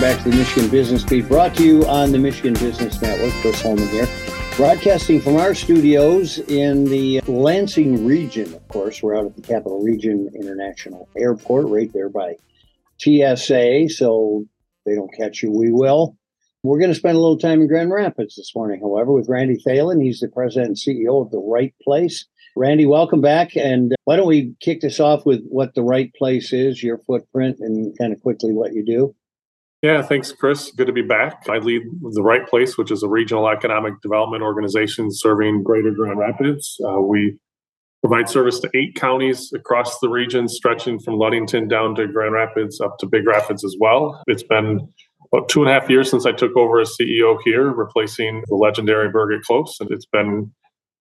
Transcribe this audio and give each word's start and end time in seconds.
back 0.00 0.22
to 0.22 0.30
the 0.30 0.36
Michigan 0.36 0.68
Business 0.70 1.04
Beat, 1.04 1.28
brought 1.28 1.54
to 1.56 1.64
you 1.64 1.86
on 1.86 2.12
the 2.12 2.18
Michigan 2.18 2.54
Business 2.54 3.00
Network. 3.00 3.32
Chris 3.40 3.62
Holman 3.62 3.88
here, 3.88 4.08
broadcasting 4.56 5.20
from 5.20 5.36
our 5.36 5.54
studios 5.54 6.38
in 6.38 6.84
the 6.84 7.20
Lansing 7.26 8.06
region. 8.06 8.52
Of 8.54 8.68
course, 8.68 9.02
we're 9.02 9.16
out 9.16 9.26
at 9.26 9.36
the 9.36 9.42
Capital 9.42 9.82
Region 9.82 10.30
International 10.34 11.08
Airport, 11.16 11.66
right 11.68 11.92
there 11.92 12.08
by 12.08 12.36
TSA, 12.98 13.88
so 13.88 14.44
they 14.84 14.94
don't 14.94 15.12
catch 15.16 15.42
you, 15.42 15.50
we 15.50 15.70
will. 15.70 16.16
We're 16.62 16.78
going 16.78 16.92
to 16.92 16.98
spend 16.98 17.16
a 17.16 17.20
little 17.20 17.38
time 17.38 17.60
in 17.60 17.68
Grand 17.68 17.90
Rapids 17.90 18.36
this 18.36 18.54
morning, 18.54 18.80
however, 18.80 19.12
with 19.12 19.28
Randy 19.28 19.56
Thelen. 19.66 20.02
He's 20.02 20.20
the 20.20 20.28
president 20.28 20.68
and 20.68 20.76
CEO 20.76 21.24
of 21.24 21.30
The 21.30 21.38
Right 21.38 21.74
Place. 21.82 22.26
Randy, 22.56 22.86
welcome 22.86 23.20
back. 23.20 23.56
And 23.56 23.94
why 24.04 24.16
don't 24.16 24.26
we 24.26 24.54
kick 24.60 24.80
this 24.80 24.98
off 24.98 25.24
with 25.24 25.44
what 25.48 25.74
The 25.74 25.82
Right 25.82 26.12
Place 26.14 26.52
is, 26.52 26.82
your 26.82 26.98
footprint, 27.06 27.58
and 27.60 27.96
kind 27.98 28.12
of 28.12 28.20
quickly 28.20 28.52
what 28.52 28.72
you 28.72 28.84
do? 28.84 29.14
Yeah, 29.86 30.02
thanks, 30.02 30.32
Chris. 30.32 30.72
Good 30.72 30.88
to 30.88 30.92
be 30.92 31.02
back. 31.02 31.44
I 31.48 31.58
lead 31.58 31.82
The 32.10 32.20
Right 32.20 32.44
Place, 32.44 32.76
which 32.76 32.90
is 32.90 33.04
a 33.04 33.08
regional 33.08 33.48
economic 33.48 34.00
development 34.02 34.42
organization 34.42 35.10
serving 35.12 35.62
greater 35.62 35.92
Grand 35.92 36.18
Rapids. 36.18 36.76
Uh, 36.84 37.00
we 37.02 37.38
provide 38.02 38.28
service 38.28 38.58
to 38.58 38.70
eight 38.74 38.96
counties 38.96 39.52
across 39.54 40.00
the 40.00 40.08
region, 40.08 40.48
stretching 40.48 40.98
from 40.98 41.14
Ludington 41.14 41.68
down 41.68 41.94
to 41.94 42.08
Grand 42.08 42.32
Rapids 42.32 42.80
up 42.80 42.98
to 42.98 43.06
Big 43.06 43.28
Rapids 43.28 43.64
as 43.64 43.76
well. 43.78 44.20
It's 44.26 44.42
been 44.42 44.92
about 45.32 45.48
two 45.48 45.62
and 45.62 45.70
a 45.70 45.72
half 45.72 45.88
years 45.88 46.10
since 46.10 46.26
I 46.26 46.32
took 46.32 46.56
over 46.56 46.80
as 46.80 46.96
CEO 47.00 47.38
here, 47.44 47.70
replacing 47.70 48.42
the 48.48 48.56
legendary 48.56 49.08
Birgit 49.08 49.42
Klohs. 49.48 49.70
And 49.78 49.88
it's 49.92 50.06
been 50.06 50.50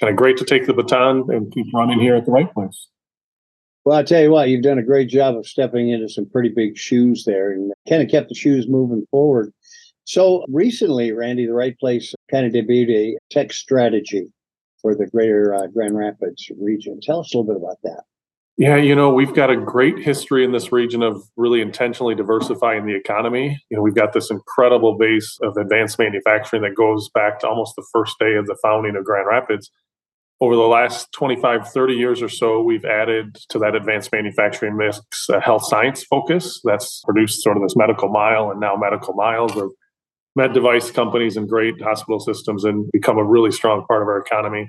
kind 0.00 0.10
of 0.10 0.16
great 0.16 0.36
to 0.38 0.44
take 0.44 0.66
the 0.66 0.74
baton 0.74 1.26
and 1.28 1.52
keep 1.52 1.66
running 1.72 2.00
here 2.00 2.16
at 2.16 2.26
the 2.26 2.32
right 2.32 2.52
place. 2.52 2.88
Well, 3.84 3.98
I 3.98 4.04
tell 4.04 4.22
you 4.22 4.30
what, 4.30 4.48
you've 4.48 4.62
done 4.62 4.78
a 4.78 4.84
great 4.84 5.08
job 5.08 5.36
of 5.36 5.46
stepping 5.46 5.90
into 5.90 6.08
some 6.08 6.26
pretty 6.26 6.50
big 6.50 6.76
shoes 6.76 7.24
there 7.24 7.50
and 7.50 7.72
kind 7.88 8.02
of 8.02 8.08
kept 8.08 8.28
the 8.28 8.34
shoes 8.34 8.68
moving 8.68 9.06
forward. 9.10 9.52
So 10.04 10.44
recently, 10.48 11.12
Randy, 11.12 11.46
the 11.46 11.52
right 11.52 11.76
place 11.78 12.14
kind 12.30 12.46
of 12.46 12.52
debuted 12.52 12.90
a 12.90 13.18
tech 13.30 13.52
strategy 13.52 14.26
for 14.80 14.94
the 14.94 15.06
greater 15.06 15.54
uh, 15.54 15.66
Grand 15.68 15.96
Rapids 15.96 16.50
region. 16.60 17.00
Tell 17.00 17.20
us 17.20 17.34
a 17.34 17.38
little 17.38 17.54
bit 17.54 17.62
about 17.62 17.78
that. 17.82 18.02
Yeah, 18.58 18.76
you 18.76 18.94
know, 18.94 19.12
we've 19.12 19.34
got 19.34 19.50
a 19.50 19.56
great 19.56 19.98
history 19.98 20.44
in 20.44 20.52
this 20.52 20.70
region 20.70 21.02
of 21.02 21.22
really 21.36 21.62
intentionally 21.62 22.14
diversifying 22.14 22.86
the 22.86 22.94
economy. 22.94 23.58
You 23.70 23.76
know, 23.76 23.82
we've 23.82 23.94
got 23.94 24.12
this 24.12 24.30
incredible 24.30 24.98
base 24.98 25.38
of 25.42 25.56
advanced 25.56 25.98
manufacturing 25.98 26.62
that 26.62 26.74
goes 26.74 27.08
back 27.14 27.40
to 27.40 27.48
almost 27.48 27.74
the 27.76 27.86
first 27.92 28.18
day 28.18 28.34
of 28.34 28.46
the 28.46 28.56
founding 28.62 28.94
of 28.94 29.04
Grand 29.04 29.26
Rapids. 29.26 29.70
Over 30.42 30.56
the 30.56 30.62
last 30.62 31.12
25, 31.12 31.68
30 31.68 31.94
years 31.94 32.20
or 32.20 32.28
so, 32.28 32.60
we've 32.60 32.84
added 32.84 33.36
to 33.50 33.60
that 33.60 33.76
advanced 33.76 34.10
manufacturing 34.10 34.76
mix 34.76 35.00
a 35.30 35.38
health 35.38 35.64
science 35.64 36.02
focus 36.02 36.60
that's 36.64 37.00
produced 37.04 37.44
sort 37.44 37.56
of 37.56 37.62
this 37.62 37.76
medical 37.76 38.08
mile 38.08 38.50
and 38.50 38.58
now 38.58 38.74
medical 38.74 39.14
miles 39.14 39.56
of 39.56 39.70
med 40.34 40.52
device 40.52 40.90
companies 40.90 41.36
and 41.36 41.48
great 41.48 41.80
hospital 41.80 42.18
systems 42.18 42.64
and 42.64 42.90
become 42.90 43.18
a 43.18 43.24
really 43.24 43.52
strong 43.52 43.84
part 43.86 44.02
of 44.02 44.08
our 44.08 44.18
economy 44.18 44.68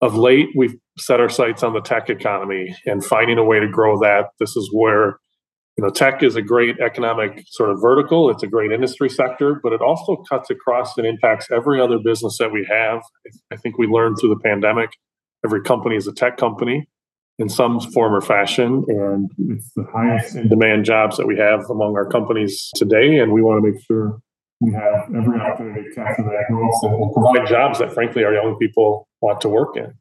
of 0.00 0.16
late, 0.16 0.48
we've 0.56 0.74
set 0.98 1.20
our 1.20 1.28
sights 1.28 1.62
on 1.62 1.74
the 1.74 1.80
tech 1.80 2.10
economy 2.10 2.74
and 2.84 3.04
finding 3.04 3.38
a 3.38 3.44
way 3.44 3.60
to 3.60 3.68
grow 3.68 3.96
that. 4.00 4.30
This 4.40 4.56
is 4.56 4.68
where 4.72 5.20
you 5.76 5.84
know 5.84 5.90
tech 5.90 6.22
is 6.22 6.36
a 6.36 6.42
great 6.42 6.78
economic 6.80 7.44
sort 7.48 7.70
of 7.70 7.80
vertical. 7.80 8.30
It's 8.30 8.42
a 8.42 8.46
great 8.46 8.72
industry 8.72 9.08
sector 9.10 9.60
but 9.62 9.72
it 9.72 9.80
also 9.80 10.22
cuts 10.28 10.50
across 10.50 10.96
and 10.96 11.06
impacts 11.06 11.48
every 11.50 11.80
other 11.80 11.98
business 11.98 12.38
that 12.38 12.52
we 12.52 12.66
have. 12.70 13.02
I 13.52 13.56
think 13.56 13.78
we 13.78 13.86
learned 13.86 14.16
through 14.20 14.30
the 14.30 14.40
pandemic 14.40 14.90
every 15.44 15.62
company 15.62 15.96
is 15.96 16.06
a 16.06 16.12
tech 16.12 16.36
company 16.36 16.88
in 17.38 17.48
some 17.48 17.80
form 17.80 18.14
or 18.14 18.20
fashion 18.20 18.84
and 18.88 19.30
it's 19.50 19.70
the 19.74 19.84
highest 19.92 20.36
in 20.36 20.48
demand 20.48 20.84
jobs 20.84 21.16
that 21.16 21.26
we 21.26 21.36
have 21.36 21.68
among 21.68 21.96
our 21.96 22.08
companies 22.08 22.70
today 22.76 23.18
and 23.18 23.32
we 23.32 23.42
want 23.42 23.62
to 23.62 23.70
make 23.70 23.80
sure 23.84 24.18
we 24.60 24.72
have 24.72 25.10
every 25.14 25.38
opportunity 25.40 25.88
to 25.88 25.94
capture 25.94 26.22
that 26.22 26.44
growth 26.48 26.74
and 26.84 27.12
provide 27.12 27.46
jobs 27.46 27.78
that 27.80 27.92
frankly 27.92 28.24
our 28.24 28.32
young 28.32 28.56
people 28.58 29.08
want 29.20 29.40
to 29.40 29.48
work 29.48 29.76
in. 29.76 29.92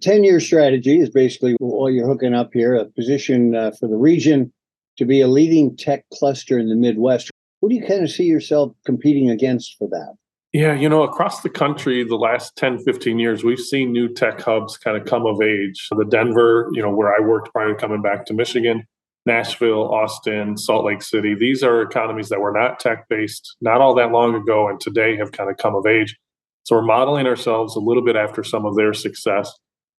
10 0.00 0.24
year 0.24 0.40
strategy 0.40 0.98
is 0.98 1.10
basically 1.10 1.54
what 1.58 1.92
you're 1.92 2.08
hooking 2.08 2.34
up 2.34 2.50
here 2.52 2.74
a 2.74 2.86
position 2.86 3.54
uh, 3.54 3.70
for 3.78 3.88
the 3.88 3.96
region 3.96 4.52
to 4.98 5.04
be 5.04 5.20
a 5.20 5.28
leading 5.28 5.76
tech 5.76 6.04
cluster 6.12 6.58
in 6.58 6.68
the 6.68 6.76
Midwest. 6.76 7.30
Who 7.60 7.68
do 7.68 7.74
you 7.74 7.84
kind 7.84 8.02
of 8.02 8.10
see 8.10 8.24
yourself 8.24 8.72
competing 8.84 9.30
against 9.30 9.76
for 9.78 9.88
that? 9.88 10.14
Yeah, 10.52 10.74
you 10.74 10.88
know, 10.88 11.02
across 11.02 11.42
the 11.42 11.50
country, 11.50 12.04
the 12.04 12.16
last 12.16 12.56
10, 12.56 12.78
15 12.78 13.18
years, 13.18 13.44
we've 13.44 13.60
seen 13.60 13.92
new 13.92 14.08
tech 14.08 14.40
hubs 14.40 14.78
kind 14.78 14.96
of 14.96 15.06
come 15.06 15.26
of 15.26 15.42
age. 15.42 15.88
The 15.90 16.04
Denver, 16.04 16.70
you 16.72 16.82
know, 16.82 16.90
where 16.90 17.14
I 17.14 17.20
worked 17.20 17.52
prior 17.52 17.68
to 17.68 17.74
coming 17.74 18.00
back 18.00 18.24
to 18.26 18.34
Michigan, 18.34 18.84
Nashville, 19.26 19.92
Austin, 19.92 20.56
Salt 20.56 20.86
Lake 20.86 21.02
City. 21.02 21.34
These 21.38 21.62
are 21.62 21.82
economies 21.82 22.30
that 22.30 22.40
were 22.40 22.52
not 22.52 22.80
tech 22.80 23.08
based 23.08 23.56
not 23.60 23.82
all 23.82 23.94
that 23.96 24.10
long 24.10 24.34
ago 24.34 24.68
and 24.68 24.80
today 24.80 25.16
have 25.16 25.32
kind 25.32 25.50
of 25.50 25.58
come 25.58 25.74
of 25.74 25.86
age. 25.86 26.16
So 26.62 26.76
we're 26.76 26.82
modeling 26.82 27.26
ourselves 27.26 27.76
a 27.76 27.80
little 27.80 28.02
bit 28.02 28.16
after 28.16 28.42
some 28.42 28.64
of 28.64 28.74
their 28.74 28.94
success. 28.94 29.52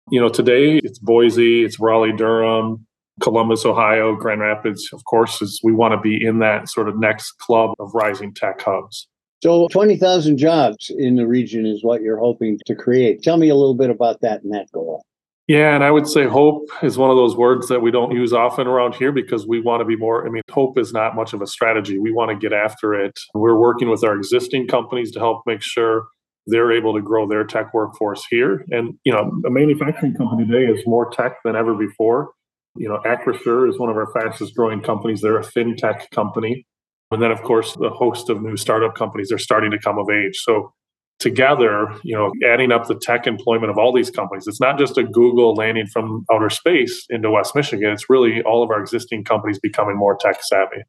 You 0.09 0.19
know, 0.19 0.29
today 0.29 0.79
it's 0.83 0.97
Boise, 0.97 1.63
it's 1.63 1.79
Raleigh, 1.79 2.13
Durham, 2.13 2.87
Columbus, 3.21 3.65
Ohio, 3.65 4.15
Grand 4.15 4.41
Rapids, 4.41 4.89
of 4.93 5.03
course, 5.05 5.41
is 5.41 5.59
we 5.63 5.73
want 5.73 5.93
to 5.93 5.99
be 5.99 6.25
in 6.25 6.39
that 6.39 6.69
sort 6.69 6.89
of 6.89 6.97
next 6.97 7.33
club 7.39 7.71
of 7.79 7.91
rising 7.93 8.33
tech 8.33 8.61
hubs. 8.61 9.07
So 9.41 9.67
20,000 9.69 10.37
jobs 10.37 10.91
in 10.97 11.15
the 11.15 11.25
region 11.25 11.65
is 11.65 11.83
what 11.83 12.01
you're 12.01 12.19
hoping 12.19 12.59
to 12.65 12.75
create. 12.75 13.23
Tell 13.23 13.37
me 13.37 13.49
a 13.49 13.55
little 13.55 13.75
bit 13.75 13.89
about 13.89 14.19
that 14.21 14.43
and 14.43 14.53
that 14.53 14.69
goal. 14.73 15.01
Yeah, 15.47 15.73
and 15.73 15.83
I 15.83 15.89
would 15.89 16.07
say 16.07 16.27
hope 16.27 16.69
is 16.83 16.97
one 16.97 17.09
of 17.09 17.15
those 17.15 17.35
words 17.35 17.69
that 17.69 17.81
we 17.81 17.89
don't 17.89 18.11
use 18.11 18.33
often 18.33 18.67
around 18.67 18.93
here 18.93 19.11
because 19.11 19.47
we 19.47 19.59
want 19.59 19.81
to 19.81 19.85
be 19.85 19.95
more. 19.95 20.27
I 20.27 20.29
mean, 20.29 20.43
hope 20.51 20.77
is 20.77 20.93
not 20.93 21.15
much 21.15 21.33
of 21.33 21.41
a 21.41 21.47
strategy. 21.47 21.97
We 21.97 22.11
want 22.11 22.29
to 22.29 22.35
get 22.35 22.53
after 22.53 22.93
it. 22.93 23.17
We're 23.33 23.57
working 23.57 23.89
with 23.89 24.03
our 24.03 24.15
existing 24.15 24.67
companies 24.67 25.09
to 25.13 25.19
help 25.19 25.41
make 25.47 25.63
sure 25.63 26.05
they're 26.45 26.71
able 26.71 26.93
to 26.93 27.01
grow 27.01 27.27
their 27.27 27.43
tech 27.45 27.73
workforce 27.73 28.23
here. 28.29 28.63
And, 28.69 28.93
you 29.05 29.11
know, 29.11 29.31
a 29.45 29.49
manufacturing 29.49 30.13
company 30.15 30.45
today 30.45 30.71
is 30.71 30.85
more 30.85 31.09
tech 31.09 31.37
than 31.43 31.55
ever 31.55 31.73
before. 31.73 32.29
You 32.75 32.87
know, 32.87 32.99
Acrisure 33.05 33.69
is 33.69 33.79
one 33.79 33.89
of 33.89 33.97
our 33.97 34.11
fastest 34.13 34.55
growing 34.55 34.81
companies. 34.81 35.21
They're 35.21 35.37
a 35.37 35.43
fintech 35.43 36.09
company. 36.11 36.65
And 37.11 37.21
then, 37.21 37.31
of 37.31 37.41
course, 37.41 37.73
the 37.75 37.89
host 37.89 38.29
of 38.29 38.41
new 38.41 38.55
startup 38.55 38.95
companies 38.95 39.31
are 39.31 39.39
starting 39.39 39.71
to 39.71 39.79
come 39.79 39.97
of 39.97 40.09
age. 40.09 40.37
So 40.37 40.73
together, 41.19 41.93
you 42.03 42.15
know, 42.15 42.31
adding 42.47 42.71
up 42.71 42.87
the 42.87 42.95
tech 42.95 43.27
employment 43.27 43.69
of 43.69 43.77
all 43.77 43.93
these 43.93 44.09
companies. 44.09 44.47
It's 44.47 44.61
not 44.61 44.79
just 44.79 44.97
a 44.97 45.03
Google 45.03 45.53
landing 45.53 45.87
from 45.87 46.25
outer 46.31 46.49
space 46.49 47.05
into 47.09 47.29
West 47.29 47.55
Michigan. 47.55 47.91
It's 47.91 48.09
really 48.09 48.41
all 48.43 48.63
of 48.63 48.69
our 48.69 48.79
existing 48.79 49.25
companies 49.25 49.59
becoming 49.59 49.97
more 49.97 50.15
tech 50.15 50.41
savvy. 50.41 50.83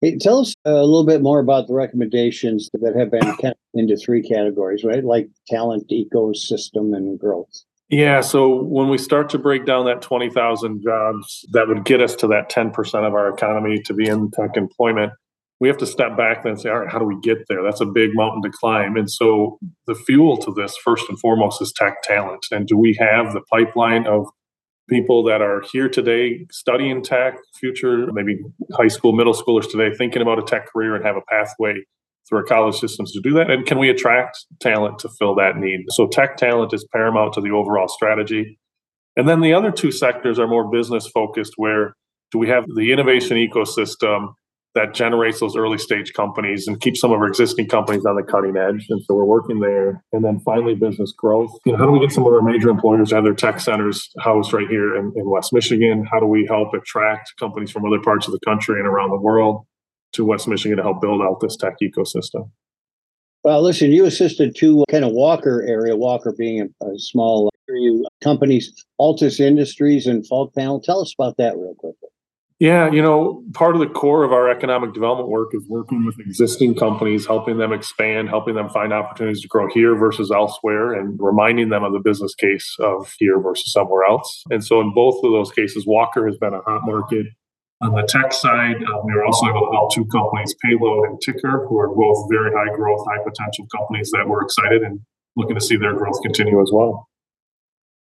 Hey, 0.00 0.16
tell 0.16 0.40
us 0.40 0.54
a 0.64 0.72
little 0.72 1.06
bit 1.06 1.22
more 1.22 1.40
about 1.40 1.66
the 1.66 1.74
recommendations 1.74 2.70
that 2.72 2.94
have 2.96 3.10
been 3.10 3.54
into 3.74 3.96
three 3.96 4.22
categories, 4.22 4.84
right? 4.84 5.04
Like 5.04 5.28
talent, 5.48 5.90
ecosystem, 5.90 6.96
and 6.96 7.18
growth. 7.18 7.64
Yeah. 7.90 8.20
So 8.20 8.62
when 8.62 8.88
we 8.88 8.98
start 8.98 9.30
to 9.30 9.38
break 9.38 9.64
down 9.64 9.86
that 9.86 10.02
20,000 10.02 10.82
jobs, 10.82 11.46
that 11.52 11.68
would 11.68 11.84
get 11.84 12.02
us 12.02 12.14
to 12.16 12.26
that 12.28 12.50
10% 12.50 12.74
of 13.06 13.14
our 13.14 13.32
economy 13.32 13.80
to 13.86 13.94
be 13.94 14.06
in 14.06 14.30
tech 14.30 14.56
employment 14.56 15.12
we 15.60 15.68
have 15.68 15.78
to 15.78 15.86
step 15.86 16.16
back 16.16 16.44
and 16.44 16.60
say, 16.60 16.70
all 16.70 16.80
right, 16.80 16.90
how 16.90 16.98
do 16.98 17.04
we 17.04 17.18
get 17.20 17.48
there? 17.48 17.62
That's 17.62 17.80
a 17.80 17.86
big 17.86 18.10
mountain 18.14 18.42
to 18.42 18.50
climb. 18.50 18.96
And 18.96 19.10
so 19.10 19.58
the 19.86 19.94
fuel 19.94 20.36
to 20.38 20.52
this, 20.52 20.76
first 20.76 21.08
and 21.08 21.18
foremost, 21.18 21.60
is 21.60 21.72
tech 21.72 22.02
talent. 22.02 22.46
And 22.50 22.66
do 22.66 22.76
we 22.76 22.96
have 23.00 23.32
the 23.32 23.40
pipeline 23.52 24.06
of 24.06 24.26
people 24.88 25.22
that 25.24 25.42
are 25.42 25.62
here 25.72 25.88
today 25.88 26.46
studying 26.50 27.02
tech, 27.02 27.38
future, 27.58 28.10
maybe 28.12 28.38
high 28.72 28.88
school, 28.88 29.12
middle 29.12 29.34
schoolers 29.34 29.70
today 29.70 29.94
thinking 29.94 30.22
about 30.22 30.38
a 30.38 30.42
tech 30.42 30.68
career 30.72 30.94
and 30.94 31.04
have 31.04 31.16
a 31.16 31.22
pathway 31.28 31.74
through 32.28 32.38
our 32.38 32.44
college 32.44 32.76
systems 32.76 33.12
to 33.12 33.20
do 33.20 33.32
that? 33.34 33.50
And 33.50 33.66
can 33.66 33.78
we 33.78 33.88
attract 33.88 34.38
talent 34.60 34.98
to 35.00 35.08
fill 35.18 35.34
that 35.36 35.56
need? 35.56 35.86
So 35.90 36.06
tech 36.06 36.36
talent 36.36 36.72
is 36.72 36.86
paramount 36.92 37.34
to 37.34 37.40
the 37.40 37.50
overall 37.50 37.88
strategy. 37.88 38.58
And 39.16 39.28
then 39.28 39.40
the 39.40 39.52
other 39.52 39.72
two 39.72 39.90
sectors 39.90 40.38
are 40.38 40.46
more 40.46 40.70
business 40.70 41.08
focused, 41.08 41.54
where 41.56 41.94
do 42.30 42.38
we 42.38 42.48
have 42.48 42.64
the 42.76 42.92
innovation 42.92 43.36
ecosystem 43.36 44.34
that 44.74 44.94
generates 44.94 45.40
those 45.40 45.56
early 45.56 45.78
stage 45.78 46.12
companies 46.12 46.68
and 46.68 46.80
keeps 46.80 47.00
some 47.00 47.10
of 47.10 47.18
our 47.18 47.26
existing 47.26 47.66
companies 47.66 48.04
on 48.04 48.14
the 48.14 48.22
cutting 48.22 48.56
edge. 48.56 48.86
And 48.90 49.02
so 49.02 49.14
we're 49.14 49.24
working 49.24 49.60
there. 49.60 50.04
And 50.12 50.24
then 50.24 50.38
finally, 50.40 50.74
business 50.74 51.12
growth. 51.16 51.50
You 51.64 51.72
know, 51.72 51.78
how 51.78 51.86
do 51.86 51.90
we 51.90 52.00
get 52.00 52.12
some 52.12 52.26
of 52.26 52.32
our 52.32 52.42
major 52.42 52.68
employers 52.68 53.08
to 53.08 53.16
have 53.16 53.24
their 53.24 53.34
tech 53.34 53.60
centers 53.60 54.08
housed 54.20 54.52
right 54.52 54.68
here 54.68 54.94
in, 54.94 55.12
in 55.16 55.28
West 55.28 55.52
Michigan? 55.52 56.06
How 56.08 56.20
do 56.20 56.26
we 56.26 56.46
help 56.46 56.74
attract 56.74 57.32
companies 57.40 57.70
from 57.70 57.86
other 57.86 58.00
parts 58.00 58.28
of 58.28 58.32
the 58.32 58.40
country 58.46 58.78
and 58.78 58.86
around 58.86 59.10
the 59.10 59.18
world 59.18 59.66
to 60.12 60.24
West 60.24 60.48
Michigan 60.48 60.76
to 60.76 60.82
help 60.82 61.00
build 61.00 61.22
out 61.22 61.40
this 61.40 61.56
tech 61.56 61.74
ecosystem? 61.82 62.50
Well, 63.44 63.62
listen, 63.62 63.92
you 63.92 64.04
assisted 64.04 64.56
two 64.56 64.84
kind 64.90 65.04
of 65.04 65.12
Walker 65.12 65.64
area, 65.66 65.96
Walker 65.96 66.34
being 66.36 66.60
a, 66.60 66.84
a 66.84 66.98
small 66.98 67.50
uh, 67.70 67.72
uh, 67.72 68.08
companies, 68.22 68.72
Altus 69.00 69.40
Industries 69.40 70.06
and 70.06 70.26
Falk 70.26 70.54
Panel. 70.54 70.80
Tell 70.80 71.00
us 71.00 71.14
about 71.18 71.36
that 71.36 71.56
real 71.56 71.74
quickly. 71.74 72.08
Yeah, 72.58 72.90
you 72.90 73.00
know, 73.00 73.44
part 73.54 73.76
of 73.76 73.80
the 73.80 73.86
core 73.86 74.24
of 74.24 74.32
our 74.32 74.50
economic 74.50 74.92
development 74.92 75.28
work 75.28 75.50
is 75.54 75.64
working 75.68 76.04
with 76.04 76.18
existing 76.18 76.74
companies, 76.74 77.24
helping 77.24 77.58
them 77.58 77.72
expand, 77.72 78.28
helping 78.28 78.56
them 78.56 78.68
find 78.68 78.92
opportunities 78.92 79.42
to 79.42 79.48
grow 79.48 79.68
here 79.72 79.94
versus 79.94 80.32
elsewhere, 80.32 80.92
and 80.92 81.16
reminding 81.22 81.68
them 81.68 81.84
of 81.84 81.92
the 81.92 82.00
business 82.00 82.34
case 82.34 82.76
of 82.80 83.14
here 83.18 83.38
versus 83.40 83.72
somewhere 83.72 84.02
else. 84.02 84.42
And 84.50 84.64
so, 84.64 84.80
in 84.80 84.92
both 84.92 85.22
of 85.22 85.30
those 85.30 85.52
cases, 85.52 85.86
Walker 85.86 86.26
has 86.26 86.36
been 86.36 86.52
a 86.52 86.60
hot 86.62 86.80
market. 86.84 87.26
On 87.80 87.94
the 87.94 88.02
tech 88.02 88.32
side, 88.32 88.76
uh, 88.76 89.00
we 89.04 89.12
are 89.12 89.24
also 89.24 89.46
able 89.46 89.66
to 89.66 89.72
help 89.72 89.94
two 89.94 90.04
companies, 90.06 90.54
Payload 90.64 91.08
and 91.08 91.20
Ticker, 91.20 91.64
who 91.68 91.78
are 91.78 91.94
both 91.94 92.28
very 92.28 92.50
high 92.52 92.74
growth, 92.74 93.06
high 93.08 93.22
potential 93.22 93.68
companies 93.74 94.10
that 94.10 94.26
we're 94.26 94.42
excited 94.42 94.82
and 94.82 94.98
looking 95.36 95.54
to 95.54 95.60
see 95.60 95.76
their 95.76 95.94
growth 95.94 96.20
continue 96.22 96.60
as 96.60 96.70
well. 96.72 97.08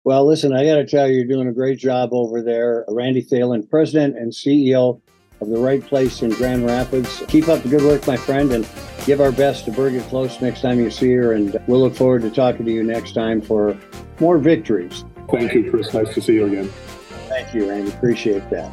Well, 0.03 0.27
listen, 0.27 0.53
I 0.53 0.63
got 0.65 0.75
to 0.75 0.85
tell 0.85 1.07
you, 1.07 1.15
you're 1.15 1.25
doing 1.25 1.47
a 1.47 1.53
great 1.53 1.79
job 1.79 2.09
over 2.13 2.43
there. 2.43 2.85
Randy 2.89 3.23
Thelen, 3.23 3.67
President 3.67 4.15
and 4.15 4.31
CEO 4.31 5.01
of 5.41 5.49
the 5.49 5.57
right 5.57 5.81
place 5.81 6.21
in 6.21 6.29
Grand 6.29 6.63
Rapids. 6.63 7.23
Keep 7.27 7.47
up 7.47 7.63
the 7.63 7.69
good 7.69 7.81
work, 7.81 8.05
my 8.05 8.17
friend, 8.17 8.51
and 8.51 8.67
give 9.07 9.19
our 9.19 9.31
best 9.31 9.65
to 9.65 9.71
Birgit 9.71 10.03
Klohs 10.03 10.39
next 10.41 10.61
time 10.61 10.79
you 10.79 10.91
see 10.91 11.11
her. 11.13 11.33
And 11.33 11.59
we'll 11.65 11.81
look 11.81 11.95
forward 11.95 12.21
to 12.21 12.29
talking 12.29 12.67
to 12.67 12.71
you 12.71 12.83
next 12.83 13.13
time 13.13 13.41
for 13.41 13.75
more 14.19 14.37
victories. 14.37 15.03
Thank 15.31 15.55
you, 15.55 15.71
Chris. 15.71 15.91
Nice 15.91 16.13
to 16.13 16.21
see 16.21 16.33
you 16.33 16.45
again. 16.45 16.69
Thank 17.27 17.55
you, 17.55 17.67
Randy. 17.67 17.91
Appreciate 17.91 18.47
that. 18.51 18.71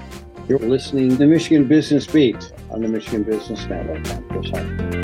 You're 0.48 0.58
listening 0.58 1.16
to 1.18 1.26
Michigan 1.26 1.68
Business 1.68 2.06
Beat 2.06 2.52
on 2.70 2.82
the 2.82 2.88
Michigan 2.88 3.22
Business 3.22 3.64
Network. 3.66 5.01